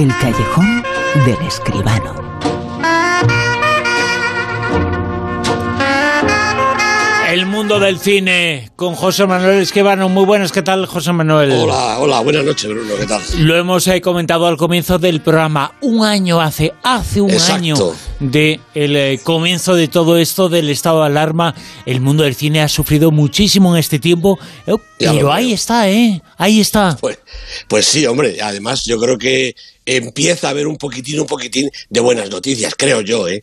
[0.00, 0.82] El callejón
[1.26, 2.14] del escribano.
[7.28, 10.08] El mundo del cine con José Manuel Esquivano.
[10.08, 11.52] Muy buenas, ¿qué tal, José Manuel?
[11.52, 13.20] Hola, hola, buenas noches, Bruno, ¿qué tal?
[13.40, 15.72] Lo hemos eh, comentado al comienzo del programa.
[15.82, 17.74] Un año hace, hace un año
[18.20, 21.54] de el eh, comienzo de todo esto del estado de alarma.
[21.86, 26.22] El mundo del cine ha sufrido muchísimo en este tiempo, eh, pero ahí está, ¿eh?
[26.36, 26.96] Ahí está.
[27.00, 27.18] Pues,
[27.66, 28.38] pues sí, hombre.
[28.42, 33.00] Además, yo creo que empieza a haber un poquitín, un poquitín de buenas noticias, creo
[33.00, 33.42] yo, ¿eh?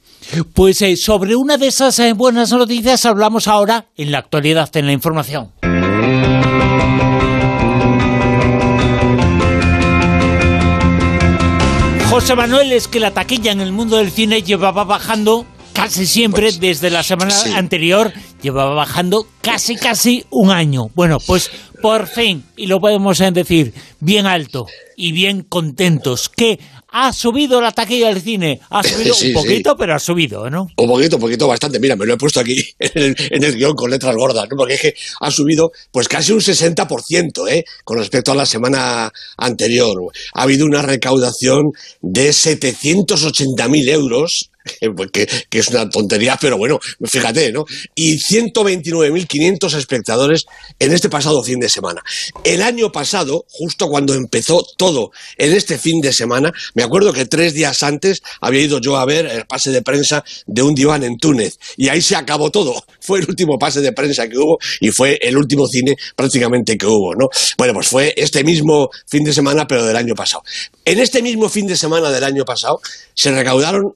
[0.54, 4.94] Pues eh, sobre una de esas buenas noticias hablamos ahora en la actualidad, en la
[4.94, 5.52] información.
[12.20, 16.48] José Manuel, es que la taquilla en el mundo del cine llevaba bajando casi siempre
[16.48, 20.90] pues, desde la semana anterior llevaba bajando casi casi un año.
[20.96, 26.60] Bueno, pues por fin, y lo podemos decir bien alto y bien contentos, que
[27.00, 28.60] ha subido la taquilla del cine.
[28.70, 30.68] Ha subido un poquito, pero ha subido, ¿no?
[30.78, 31.80] Un poquito, un poquito, bastante.
[31.80, 34.58] Mira, me lo he puesto aquí en el, guion con letras gordas, ¿no?
[34.58, 37.64] Porque es que ha subido pues casi un 60%, ¿eh?
[37.84, 39.96] Con respecto a la semana anterior.
[40.34, 44.50] Ha habido una recaudación de 780.000 euros
[44.98, 47.66] Pues que, es una tontería, pero bueno, fíjate, ¿no?
[47.96, 50.46] Y 129.500 espectadores
[50.80, 52.02] en este pasado fin de semana.
[52.44, 57.26] El año pasado, justo cuando empezó todo en este fin de semana, me acuerdo que
[57.26, 61.04] tres días antes había ido yo a ver el pase de prensa de un diván
[61.04, 62.84] en Túnez y ahí se acabó todo.
[63.00, 66.86] Fue el último pase de prensa que hubo y fue el último cine prácticamente que
[66.86, 67.30] hubo, ¿no?
[67.58, 70.44] Bueno, pues fue este mismo fin de semana, pero del año pasado.
[70.84, 72.82] En este mismo fin de semana del año pasado
[73.14, 73.94] se recaudaron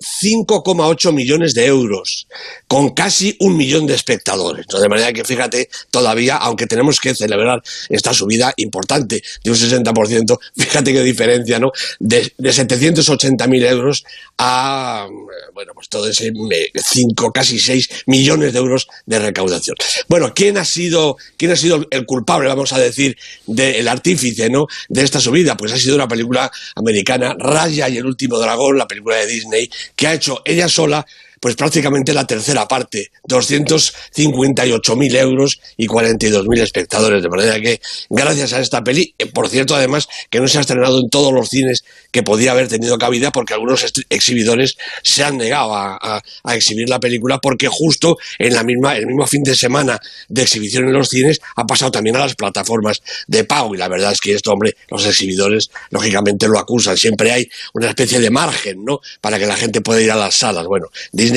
[0.63, 2.27] 5,8 millones de euros,
[2.67, 4.65] con casi un millón de espectadores.
[4.67, 10.39] De manera que fíjate, todavía, aunque tenemos que celebrar esta subida importante de un 60%,
[10.55, 11.71] fíjate qué diferencia, ¿no?
[11.99, 14.03] De, de 780.000 euros
[14.37, 15.07] a,
[15.53, 19.75] bueno, pues todo ese 5, casi 6 millones de euros de recaudación.
[20.07, 24.67] Bueno, ¿quién ha sido, quién ha sido el culpable, vamos a decir, del artífice, ¿no?
[24.89, 25.57] De esta subida?
[25.57, 29.69] Pues ha sido una película americana, Raya y el último dragón, la película de Disney,
[29.95, 31.05] que ha hecho ella sola
[31.41, 38.61] pues prácticamente la tercera parte, 258.000 euros y 42.000 espectadores, de manera que gracias a
[38.61, 41.83] esta peli, eh, por cierto además que no se ha estrenado en todos los cines
[42.11, 46.21] que podía haber tenido cabida porque algunos exhibidores se han negado a,
[46.53, 50.85] exhibir la película porque justo en la misma, el mismo fin de semana de exhibición
[50.85, 54.19] en los cines ha pasado también a las plataformas de pago y la verdad es
[54.19, 58.99] que esto, hombre, los exhibidores lógicamente lo acusan, siempre hay una especie de margen, ¿no?
[59.21, 60.67] Para que la gente pueda ir a las salas.
[60.67, 60.87] Bueno,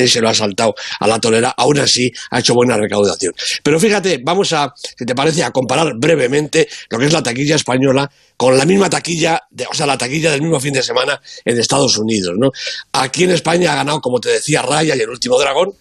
[0.07, 3.33] se lo ha saltado a la tolera, aún así ha hecho buena recaudación.
[3.63, 7.55] Pero fíjate, vamos a, si te parece, a comparar brevemente lo que es la taquilla
[7.55, 11.59] española con la misma taquilla, o sea, la taquilla del mismo fin de semana en
[11.59, 12.51] Estados Unidos, ¿no?
[12.91, 15.73] Aquí en España ha ganado, como te decía, Raya y el último dragón,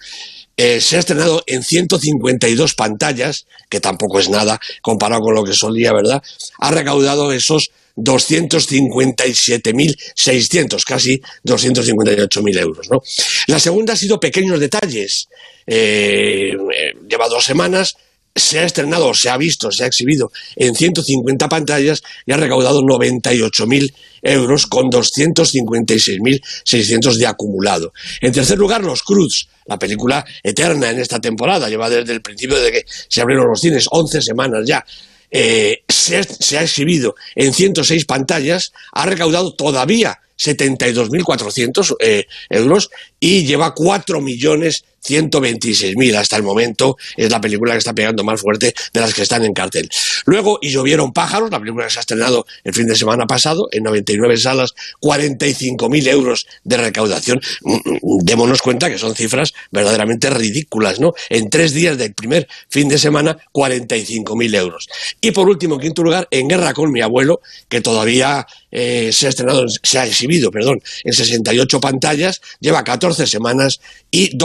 [0.56, 5.52] eh, se ha estrenado en 152 pantallas, que tampoco es nada comparado con lo que
[5.52, 6.22] solía, ¿verdad?
[6.58, 12.90] Ha recaudado esos 257.600, casi 258.000 euros.
[12.90, 13.02] ¿no?
[13.46, 15.28] La segunda ha sido Pequeños Detalles.
[15.66, 17.96] Eh, eh, lleva dos semanas,
[18.34, 22.82] se ha estrenado, se ha visto, se ha exhibido en 150 pantallas y ha recaudado
[22.82, 27.92] 98.000 euros con 256.600 de acumulado.
[28.20, 32.58] En tercer lugar, Los Cruz, la película eterna en esta temporada, lleva desde el principio
[32.58, 34.84] de que se abrieron los cines, 11 semanas ya.
[35.30, 43.74] Eh, se, ha, exhibido en 106 pantallas, ha recaudado todavía 72.400 eh, euros y lleva
[43.74, 46.96] 4 millones 126.000 hasta el momento.
[47.16, 49.88] Es la película que está pegando más fuerte de las que están en cartel.
[50.26, 53.68] Luego, Y llovieron pájaros, la película que se ha estrenado el fin de semana pasado,
[53.72, 57.40] en 99 salas, 45.000 euros de recaudación.
[57.62, 61.12] Mm, mm, démonos cuenta que son cifras verdaderamente ridículas, ¿no?
[61.28, 64.88] En tres días del primer fin de semana, 45.000 euros.
[65.20, 69.26] Y por último, en quinto lugar, En Guerra con mi abuelo, que todavía eh, se
[69.26, 73.80] ha estrenado, se ha exhibido, perdón, en 68 pantallas, lleva 14 semanas
[74.10, 74.36] y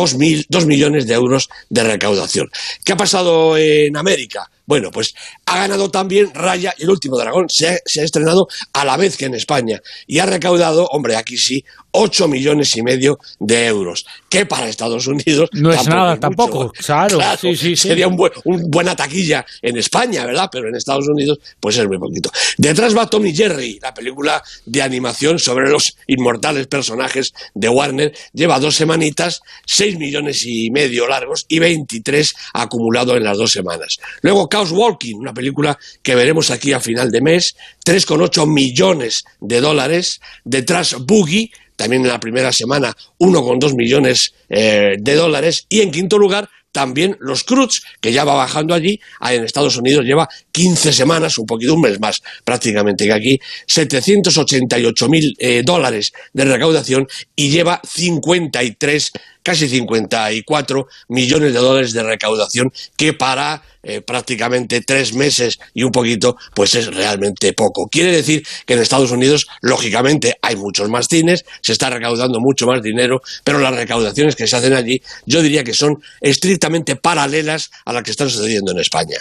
[0.50, 2.50] 2 millones de euros de recaudación.
[2.84, 4.50] ¿Qué ha pasado en América?
[4.70, 5.16] Bueno, pues
[5.48, 7.48] ha ganado también Raya y el último dragón.
[7.50, 11.66] Se ha, estrenado a la vez que en España y ha recaudado, hombre, aquí sí,
[11.90, 14.06] 8 millones y medio de euros.
[14.30, 17.20] Que para Estados Unidos no es nada tampoco, claro.
[17.42, 20.50] sí, sí, sería un un buena taquilla en España, ¿verdad?
[20.52, 22.30] Pero en Estados Unidos, pues es muy poquito.
[22.56, 28.14] Detrás va Tommy Jerry, la película de animación sobre los inmortales personajes de Warner.
[28.34, 33.98] Lleva dos semanitas, 6 millones y medio largos y 23 acumulado en las dos semanas.
[34.22, 39.62] Luego Chaos Walking, una película que veremos aquí a final de mes, 3,8 millones de
[39.62, 40.20] dólares.
[40.44, 45.66] Detrás Boogie, también en la primera semana 1,2 millones eh, de dólares.
[45.70, 50.04] Y en quinto lugar, también los Cruz, que ya va bajando allí, en Estados Unidos
[50.04, 56.12] lleva 15 semanas, un poquito, un mes más prácticamente que aquí, 788 mil eh, dólares
[56.34, 59.12] de recaudación y lleva 53
[59.44, 65.92] casi 54 millones de dólares de recaudación, que para eh, prácticamente tres meses y un
[65.92, 67.88] poquito, pues es realmente poco.
[67.88, 72.68] Quiere decir que en Estados Unidos, lógicamente, hay muchos más cines, se está recaudando mucho
[72.68, 77.72] más dinero, pero las recaudaciones que se hacen allí, yo diría que son estrictamente paralelas
[77.86, 79.18] a las que están sucediendo en España.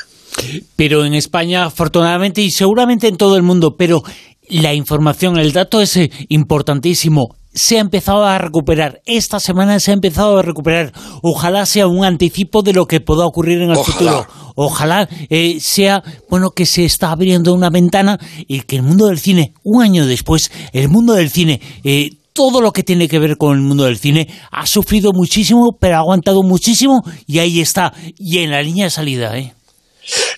[0.77, 4.03] Pero en España, afortunadamente, y seguramente en todo el mundo, pero
[4.49, 9.01] la información, el dato es eh, importantísimo se ha empezado a recuperar.
[9.07, 10.93] Esta semana se ha empezado a recuperar.
[11.23, 14.27] Ojalá sea un anticipo de lo que pueda ocurrir en el futuro.
[14.55, 19.19] Ojalá eh, sea, bueno, que se está abriendo una ventana y que el mundo del
[19.19, 23.37] cine, un año después, el mundo del cine, eh, todo lo que tiene que ver
[23.37, 27.93] con el mundo del cine ha sufrido muchísimo, pero ha aguantado muchísimo y ahí está.
[28.17, 29.55] Y en la línea de salida, ¿eh?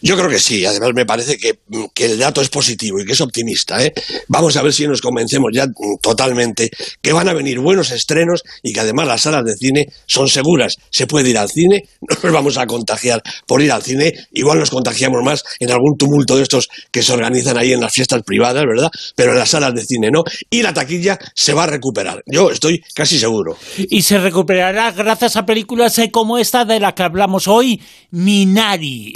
[0.03, 1.59] Yo creo que sí, además me parece que,
[1.97, 3.85] el dato es positivo y que es optimista.
[3.85, 3.93] ¿eh?
[4.29, 5.67] Vamos a ver si nos convencemos ya
[6.01, 6.71] totalmente
[7.03, 10.77] que van a venir buenos estrenos y que además las salas de cine son seguras.
[10.91, 14.59] Se puede ir al cine, no nos vamos a contagiar por ir al cine, igual
[14.59, 18.23] nos contagiamos más en algún tumulto de estos que se organizan ahí en las fiestas
[18.23, 18.91] privadas, ¿verdad?
[19.15, 20.23] Pero en las salas de cine no.
[20.49, 23.57] Y la taquilla se va a recuperar, yo estoy casi seguro.
[23.77, 27.81] Y se recuperará gracias a películas eh, como esta de la que hablamos hoy,
[28.11, 29.13] Minari.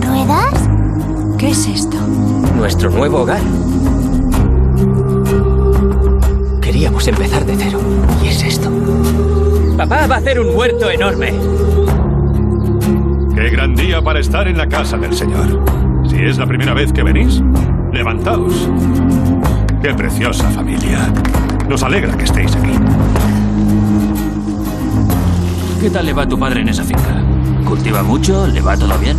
[0.00, 0.68] ¿Ruedas?
[1.38, 1.96] ¿Qué es esto?
[2.56, 3.40] Nuestro nuevo hogar.
[6.60, 7.80] Queríamos empezar de cero.
[8.22, 8.70] ¿Y es esto?
[9.76, 11.34] Papá va a hacer un huerto enorme.
[13.34, 15.64] Qué gran día para estar en la casa del Señor.
[16.08, 17.42] Si es la primera vez que venís,
[17.92, 18.68] levantaos.
[19.82, 21.12] Qué preciosa familia.
[21.68, 22.72] Nos alegra que estéis aquí.
[25.80, 27.21] ¿Qué tal le va a tu padre en esa finca?
[27.72, 28.46] ¿Cultiva mucho?
[28.48, 29.16] ¿Le va todo bien?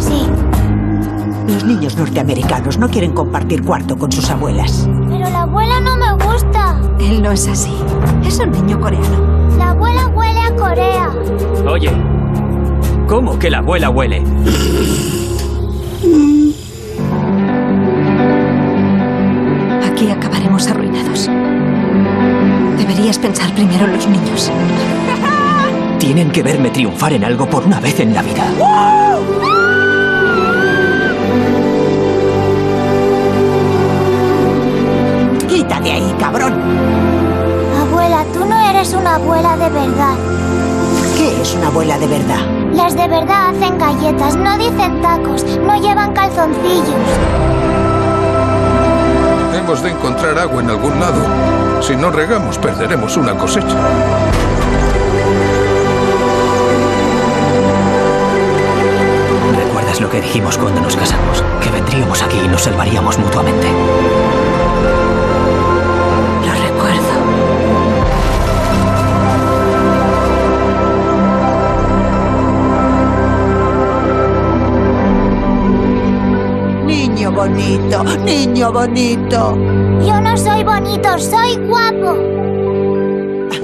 [0.00, 0.26] Sí.
[1.46, 4.88] Los niños norteamericanos no quieren compartir cuarto con sus abuelas.
[5.08, 6.76] Pero la abuela no me gusta.
[6.98, 7.72] Él no es así.
[8.26, 9.56] Es un niño coreano.
[9.58, 11.14] La abuela huele a Corea.
[11.70, 11.92] Oye,
[13.06, 14.24] ¿cómo que la abuela huele?
[19.88, 21.30] Aquí acabaremos arruinados.
[22.76, 24.50] Deberías pensar primero en los niños.
[25.98, 28.44] Tienen que verme triunfar en algo por una vez en la vida.
[35.48, 36.54] ¡Quita de ahí, cabrón!
[37.80, 40.14] Abuela, tú no eres una abuela de verdad.
[41.16, 42.40] ¿Qué es una abuela de verdad?
[42.74, 46.86] Las de verdad hacen galletas, no dicen tacos, no llevan calzoncillos.
[49.54, 51.22] Hemos de encontrar agua en algún lado.
[51.80, 53.76] Si no regamos, perderemos una cosecha.
[59.96, 61.42] ¿Recuerdas lo que dijimos cuando nos casamos?
[61.62, 63.66] Que vendríamos aquí y nos salvaríamos mutuamente.
[66.44, 67.14] Lo recuerdo.
[76.84, 79.56] Niño bonito, niño bonito.
[80.06, 82.45] Yo no soy bonito, soy guapo.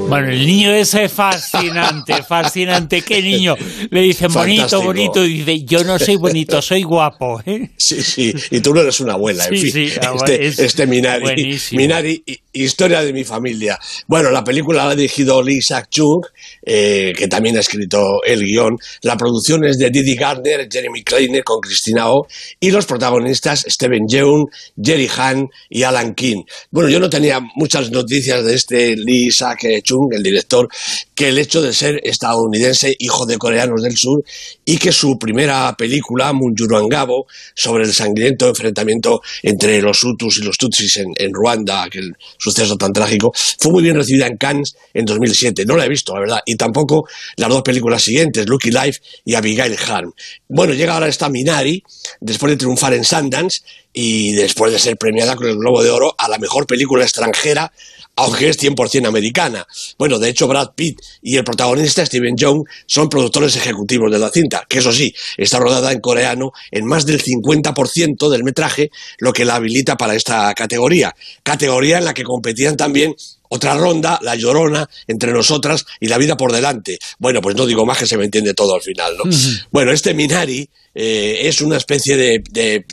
[0.08, 3.00] Bueno, el niño ese es fascinante, fascinante.
[3.02, 3.56] ¿Qué niño?
[3.90, 7.40] Le dicen bonito, bonito, y dice, yo no soy bonito, soy guapo.
[7.46, 7.70] ¿eh?
[7.78, 9.88] Sí, sí, y tú no eres una abuela, en Sí, fin.
[9.90, 11.80] sí, ah, este, es este Minari, buenísimo.
[11.80, 12.22] Minari,
[12.52, 13.78] historia de mi familia.
[14.06, 16.24] Bueno, la película la ha dirigido Lee Isaac-Chung,
[16.64, 18.76] eh, que también ha escrito el guion.
[19.02, 22.26] La producción es de Didi Gardner, Jeremy Kleiner con Christina O,
[22.60, 24.46] y los protagonistas Steven Yeun,
[24.82, 26.42] Jerry Han y Alan King.
[26.70, 30.68] Bueno, yo no tenía muchas noticias de este Lee Isaac-Chung, el director,
[31.14, 34.22] que el hecho de ser estadounidense, hijo de coreanos del sur,
[34.64, 40.58] y que su primera película, Munjuruangabo, sobre el sangriento enfrentamiento entre los Hutus y los
[40.58, 45.04] Tutsis en, en Ruanda, aquel suceso tan trágico, fue muy bien recibida en Cannes en
[45.04, 45.64] 2007.
[45.64, 47.06] No la he visto, la verdad, y tampoco
[47.36, 50.12] las dos películas siguientes, Lucky Life y Abigail Harm.
[50.48, 51.84] Bueno, llega ahora esta Minari,
[52.20, 53.60] después de triunfar en Sundance
[53.92, 57.72] y después de ser premiada con el Globo de Oro a la mejor película extranjera
[58.16, 59.66] aunque es 100% americana.
[59.98, 64.30] Bueno, de hecho, Brad Pitt y el protagonista Steven Yeun son productores ejecutivos de la
[64.30, 69.32] cinta, que eso sí, está rodada en coreano en más del 50% del metraje, lo
[69.32, 71.14] que la habilita para esta categoría.
[71.42, 73.14] Categoría en la que competían también
[73.48, 76.98] Otra ronda, La Llorona, Entre nosotras y La vida por delante.
[77.18, 79.24] Bueno, pues no digo más que se me entiende todo al final, ¿no?
[79.70, 82.84] Bueno, este Minari eh, es una especie de, de,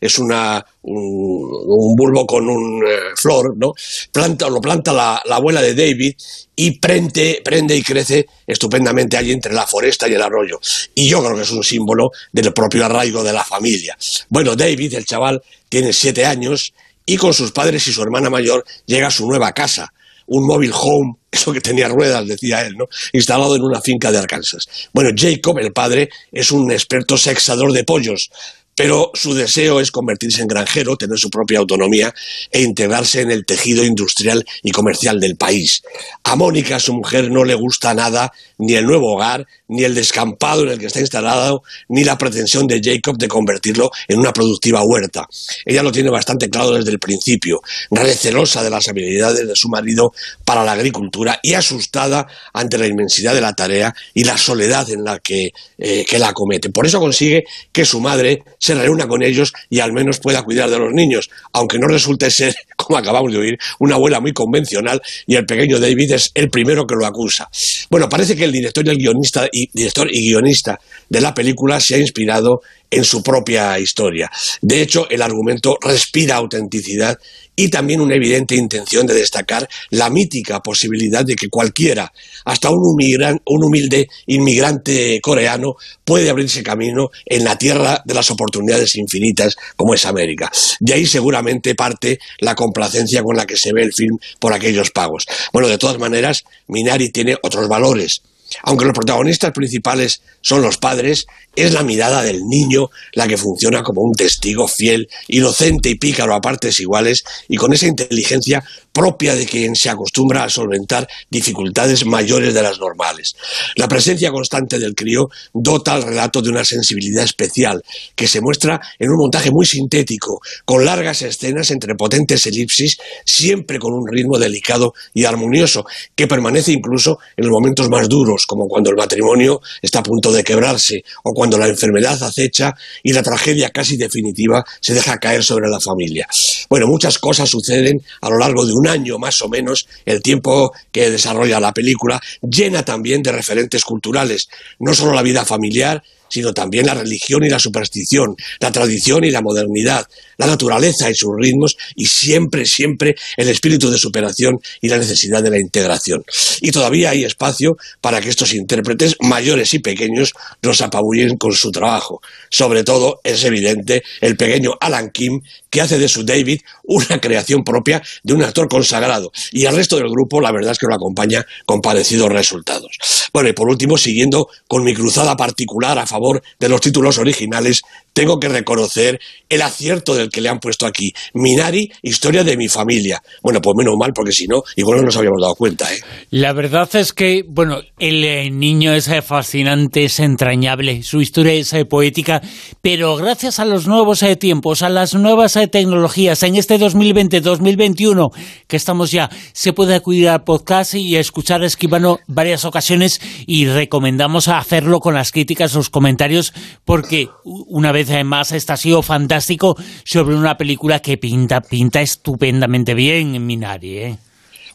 [0.00, 3.74] es una, un, bulbo con un eh, flor, ¿no?
[4.12, 6.14] Planta, lo planta la, abuela de David
[6.56, 10.60] y prende, prende y crece estupendamente allí entre la foresta y el arroyo.
[10.94, 13.96] Y yo creo que es un símbolo del propio arraigo de la familia.
[14.28, 16.72] Bueno, David, el chaval, tiene siete años
[17.06, 19.92] y con sus padres y su hermana mayor llega a su nueva casa,
[20.30, 22.88] un móvil home, eso que tenía ruedas, decía él, ¿no?
[23.12, 24.66] instalado en una finca de Arkansas.
[24.92, 28.30] Bueno, Jacob, el padre, es un experto sexador de pollos,
[28.74, 32.14] pero su deseo es convertirse en granjero, tener su propia autonomía
[32.50, 35.82] e integrarse en el tejido industrial y comercial del país.
[36.24, 40.62] A Mónica, su mujer, no le gusta nada ni el nuevo hogar, ni el descampado
[40.62, 44.82] en el que está instalado, ni la pretensión de Jacob de convertirlo en una productiva
[44.84, 45.26] huerta.
[45.64, 50.12] Ella lo tiene bastante claro desde el principio, recelosa de las habilidades de su marido
[50.44, 55.04] para la agricultura y asustada ante la inmensidad de la tarea y la soledad en
[55.04, 56.70] la que, eh, que la comete.
[56.70, 60.70] Por eso consigue que su madre se reúna con ellos y al menos pueda cuidar
[60.70, 65.00] de los niños, aunque no resulte ser, como acabamos de oír, una abuela muy convencional
[65.26, 67.48] y el pequeño David es el primero que lo acusa.
[67.88, 70.78] Bueno, parece que el director y el guionista y director y guionista
[71.08, 74.30] de la película se ha inspirado en su propia historia.
[74.60, 77.18] De hecho, el argumento respira autenticidad
[77.54, 82.10] y también una evidente intención de destacar la mítica posibilidad de que cualquiera,
[82.44, 88.96] hasta un, un humilde inmigrante coreano, puede abrirse camino en la tierra de las oportunidades
[88.96, 90.50] infinitas como es América.
[90.80, 94.90] De ahí seguramente parte la complacencia con la que se ve el film por aquellos
[94.90, 95.26] pagos.
[95.52, 98.22] Bueno, de todas maneras, Minari tiene otros valores
[98.62, 101.26] aunque los protagonistas principales son los padres,
[101.56, 106.34] es la mirada del niño la que funciona como un testigo fiel, inocente y pícaro
[106.34, 108.64] a partes iguales y con esa inteligencia
[109.00, 113.34] propia de quien se acostumbra a solventar dificultades mayores de las normales.
[113.76, 117.82] La presencia constante del crío dota al relato de una sensibilidad especial
[118.14, 123.78] que se muestra en un montaje muy sintético, con largas escenas entre potentes elipsis, siempre
[123.78, 128.68] con un ritmo delicado y armonioso, que permanece incluso en los momentos más duros, como
[128.68, 133.22] cuando el matrimonio está a punto de quebrarse o cuando la enfermedad acecha y la
[133.22, 136.28] tragedia casi definitiva se deja caer sobre la familia.
[136.68, 140.72] Bueno, muchas cosas suceden a lo largo de un año más o menos, el tiempo
[140.92, 146.54] que desarrolla la película, llena también de referentes culturales, no solo la vida familiar, sino
[146.54, 150.06] también la religión y la superstición, la tradición y la modernidad,
[150.38, 155.42] la naturaleza y sus ritmos y siempre, siempre el espíritu de superación y la necesidad
[155.42, 156.24] de la integración.
[156.60, 160.32] Y todavía hay espacio para que estos intérpretes, mayores y pequeños,
[160.62, 162.22] nos apabullen con su trabajo.
[162.48, 167.62] Sobre todo, es evidente, el pequeño Alan Kim, que hace de su David una creación
[167.64, 169.30] propia de un actor consagrado.
[169.52, 172.90] Y el resto del grupo, la verdad es que lo acompaña con parecidos resultados.
[173.32, 177.82] Bueno, y por último, siguiendo con mi cruzada particular a favor de los títulos originales,
[178.12, 181.12] tengo que reconocer el acierto del que le han puesto aquí.
[181.34, 183.22] Minari, historia de mi familia.
[183.42, 186.00] Bueno, pues menos mal, porque si no, igual no nos habíamos dado cuenta, ¿eh?
[186.30, 191.52] La verdad es que, bueno, el eh, niño es eh, fascinante, es entrañable, su historia
[191.52, 192.42] es eh, poética,
[192.82, 198.32] pero gracias a los nuevos tiempos, a las nuevas tecnologías, en este 2020-2021
[198.66, 203.66] que estamos ya, se puede acudir al podcast y escuchar a Esquivano varias ocasiones y
[203.66, 206.52] recomendamos hacerlo con las críticas, los comentarios,
[206.84, 212.94] porque una vez más este ha sido fantástico sobre una película que pinta, pinta estupendamente
[212.94, 214.18] bien, Minari, ¿eh?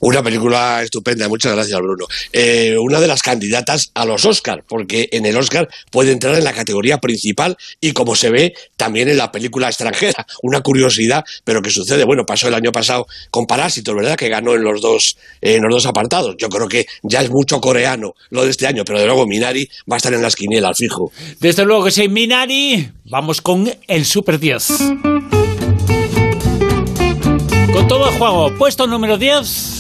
[0.06, 2.06] Una película estupenda, muchas gracias Bruno.
[2.32, 6.44] Eh, una de las candidatas a los Oscars, porque en el Oscar puede entrar en
[6.44, 10.28] la categoría principal y como se ve también en la película extranjera.
[10.44, 14.16] Una curiosidad, pero que sucede, bueno, pasó el año pasado con Parásitos, ¿verdad?
[14.16, 16.36] Que ganó en los dos, en los dos apartados.
[16.38, 19.68] Yo creo que ya es mucho coreano lo de este año, pero de luego Minari
[19.92, 21.12] va a estar en las quinielas, fijo.
[21.40, 22.92] Desde luego que sí, Minari.
[23.06, 24.68] Vamos con el Super 10.
[27.74, 29.75] Con todo el juego, puesto número 10.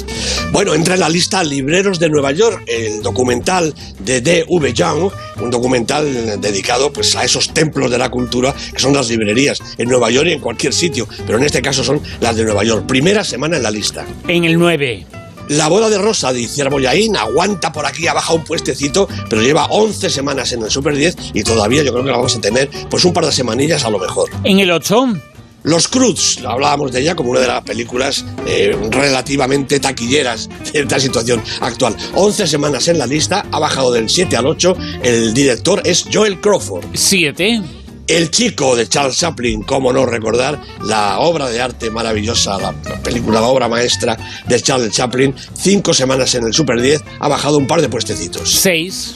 [0.55, 4.71] Bueno, entra en la lista Libreros de Nueva York, el documental de D.V.
[4.71, 9.59] Young, un documental dedicado pues, a esos templos de la cultura que son las librerías
[9.77, 12.63] en Nueva York y en cualquier sitio, pero en este caso son las de Nueva
[12.63, 12.85] York.
[12.88, 14.05] Primera semana en la lista.
[14.29, 15.05] En el 9.
[15.50, 19.41] La boda de Rosa de Iciar Boyaín aguanta por aquí, ha bajado un puestecito, pero
[19.41, 22.39] lleva 11 semanas en el Super 10 y todavía yo creo que la vamos a
[22.39, 24.29] tener pues un par de semanillas a lo mejor.
[24.45, 25.35] En el 8.
[25.65, 31.00] Los Cruz, hablábamos de ella como una de las películas eh, relativamente taquilleras de esta
[31.00, 31.95] situación actual.
[32.13, 34.77] 11 semanas en la lista, ha bajado del 7 al 8.
[35.01, 36.86] El director es Joel Crawford.
[36.93, 37.85] 7.
[38.07, 42.71] El chico de Charles Chaplin, cómo no recordar la obra de arte maravillosa, la
[43.01, 44.15] película, la obra maestra
[44.47, 48.51] de Charles Chaplin, cinco semanas en el Super 10, ha bajado un par de puestecitos.
[48.51, 49.15] Seis.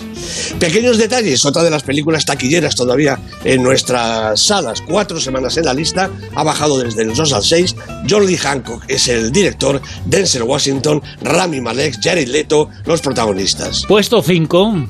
[0.59, 5.73] Pequeños detalles, otra de las películas taquilleras todavía en nuestras salas, cuatro semanas en la
[5.75, 7.75] lista, ha bajado desde el 2 al 6.
[8.09, 13.85] John Lee Hancock es el director, Denzel Washington, Rami Malek, Jared Leto, los protagonistas.
[13.87, 14.87] Puesto 5.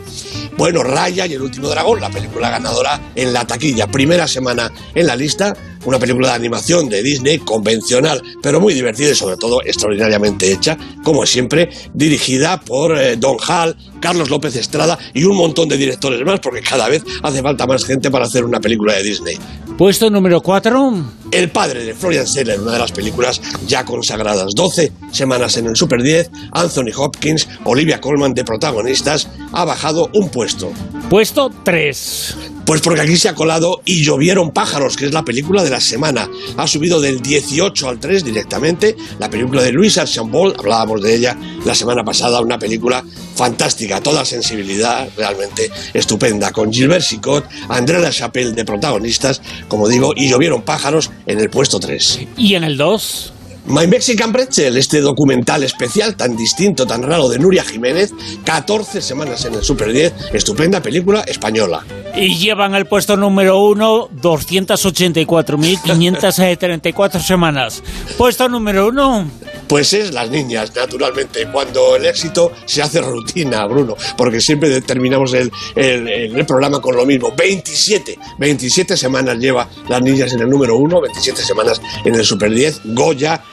[0.58, 3.89] Bueno, Raya y el último dragón, la película ganadora en la taquilla.
[3.92, 5.56] Primera semana en la lista,
[5.86, 10.78] una película de animación de Disney convencional, pero muy divertida y sobre todo extraordinariamente hecha,
[11.04, 16.24] como siempre, dirigida por eh, Don Hall, Carlos López Estrada y un montón de directores
[16.26, 19.38] más, porque cada vez hace falta más gente para hacer una película de Disney.
[19.78, 21.06] Puesto número 4.
[21.32, 24.54] El padre de Florian Seller, una de las películas ya consagradas.
[24.56, 30.30] 12 semanas en el Super 10, Anthony Hopkins, Olivia Colman de protagonistas, ha bajado un
[30.30, 30.72] puesto.
[31.10, 32.59] Puesto 3.
[32.70, 35.82] Pues porque aquí se ha colado Y llovieron pájaros, que es la película de la
[35.82, 36.30] semana.
[36.56, 38.96] Ha subido del 18 al 3 directamente.
[39.18, 41.36] La película de Luis Archambault, hablábamos de ella
[41.66, 48.52] la semana pasada, una película fantástica, toda sensibilidad realmente estupenda, con Gilbert Sicot, Andrea Chapelle
[48.52, 52.20] de protagonistas, como digo, Y llovieron pájaros en el puesto 3.
[52.38, 53.34] ¿Y en el 2?
[53.66, 58.12] My Mexican Pretzel, este documental especial tan distinto, tan raro de Nuria Jiménez,
[58.44, 61.86] 14 semanas en el Super 10, estupenda película española.
[62.16, 67.84] Y llevan el puesto número 1 284.534 semanas.
[68.18, 69.30] Puesto número 1.
[69.68, 75.32] Pues es las niñas, naturalmente, cuando el éxito se hace rutina, Bruno, porque siempre terminamos
[75.36, 77.32] el, el, el programa con lo mismo.
[77.38, 82.50] 27, 27 semanas lleva las niñas en el número 1, 27 semanas en el Super
[82.50, 83.44] 10, Goya,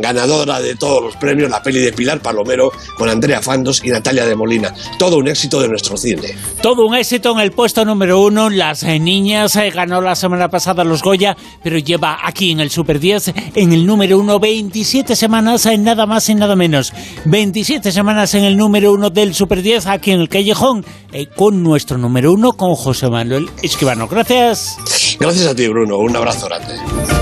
[0.00, 4.26] ganadora de todos los premios, la peli de Pilar Palomero con Andrea Fandos y Natalia
[4.26, 4.74] de Molina.
[4.98, 6.34] Todo un éxito de nuestro cine.
[6.60, 8.50] Todo un éxito en el puesto número uno.
[8.50, 12.70] Las eh, niñas eh, ganó la semana pasada los Goya, pero lleva aquí en el
[12.70, 16.92] Super 10 en el número uno 27 semanas, en nada más y nada menos.
[17.24, 21.62] 27 semanas en el número uno del Super 10 aquí en el Callejón eh, con
[21.62, 24.08] nuestro número uno, con José Manuel Esquivano.
[24.08, 24.76] Gracias.
[25.18, 25.98] Gracias a ti, Bruno.
[25.98, 27.21] Un abrazo grande.